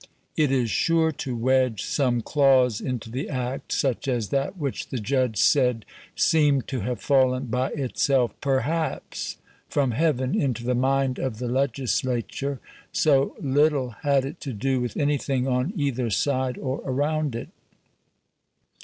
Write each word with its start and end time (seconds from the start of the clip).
It 0.35 0.51
is 0.51 0.71
sure 0.71 1.11
to 1.11 1.35
wedge 1.37 1.83
some 1.85 2.21
clause 2.21 2.81
into 2.81 3.11
the 3.11 3.29
Act, 3.29 3.71
such 3.71 4.07
as 4.07 4.29
that 4.29 4.57
which 4.57 4.87
the 4.89 4.97
judge 4.97 5.37
said 5.37 5.85
"seemed 6.15 6.67
to 6.69 6.79
have 6.79 6.99
fallen 6.99 7.45
by 7.45 7.69
itself, 7.73 8.31
PERHAPS, 8.41 9.37
from 9.69 9.91
heaven, 9.91 10.33
into 10.33 10.63
the 10.63 10.73
mind 10.73 11.19
of 11.19 11.37
the 11.37 11.47
legislature," 11.47 12.59
so 12.91 13.35
little 13.39 13.91
had 14.01 14.25
it 14.25 14.39
to 14.41 14.53
do 14.53 14.81
with 14.81 14.97
anything 14.97 15.47
on 15.47 15.71
either 15.75 16.09
side 16.09 16.57
or 16.57 16.81
around 16.83 17.35
it. 17.35 17.49